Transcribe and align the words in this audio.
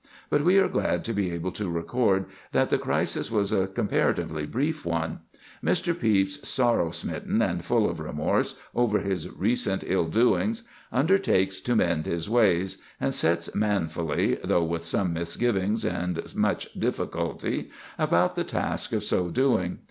But 0.31 0.43
we 0.43 0.57
are 0.57 0.67
glad 0.67 1.05
to 1.05 1.13
be 1.13 1.29
able 1.29 1.51
to 1.51 1.69
record 1.69 2.25
that 2.53 2.71
the 2.71 2.79
crisis 2.79 3.29
was 3.29 3.51
a 3.51 3.67
comparatively 3.67 4.47
brief 4.47 4.83
one. 4.83 5.19
Mr. 5.63 5.93
Pepys, 5.93 6.39
sorrow 6.41 6.89
smitten 6.89 7.39
and 7.43 7.63
full 7.63 7.87
of 7.87 7.99
remorse 7.99 8.55
over 8.73 8.97
his 8.97 9.29
recent 9.29 9.83
ill 9.85 10.05
doings, 10.07 10.63
undertakes 10.91 11.61
to 11.61 11.75
mend 11.75 12.07
his 12.07 12.27
ways, 12.27 12.79
and 12.99 13.13
sets 13.13 13.53
manfully, 13.53 14.39
though 14.43 14.63
with 14.65 14.85
some 14.85 15.13
misgivings 15.13 15.85
and 15.85 16.33
much 16.35 16.73
difficulty, 16.73 17.69
about 17.99 18.33
the 18.33 18.43
task 18.43 18.93
of 18.93 19.03
so 19.03 19.27
doing. 19.29 19.77